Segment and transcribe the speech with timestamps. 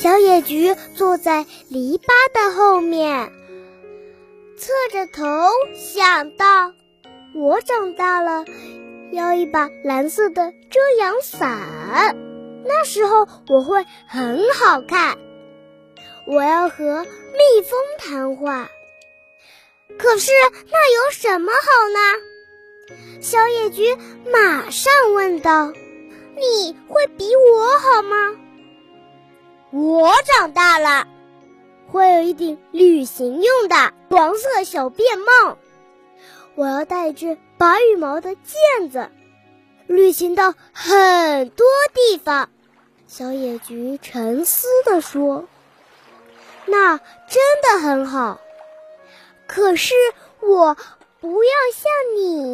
[0.00, 3.30] 小野菊坐在篱笆的后面，
[4.56, 5.22] 侧着头
[5.74, 6.72] 想到
[7.36, 8.46] ：“我长大了，
[9.12, 12.16] 要一把蓝色的遮阳伞，
[12.64, 15.18] 那时候我会很好看。
[16.26, 18.70] 我要和蜜蜂谈话。
[19.98, 20.32] 可是
[20.72, 23.94] 那有什么好呢？”小野菊
[24.32, 25.74] 马上问道
[26.40, 28.34] ：“你会比我好吗？”
[29.72, 31.06] 我长大了，
[31.90, 35.58] 会有一顶旅行用的黄色小便帽。
[36.56, 39.10] 我要带只白羽毛的毽子，
[39.86, 42.50] 旅行到很多地方。
[43.06, 45.46] 小野菊沉思地说
[46.66, 48.40] ：“那真的很好。
[49.46, 49.94] 可是
[50.40, 50.76] 我
[51.20, 52.49] 不要像你。”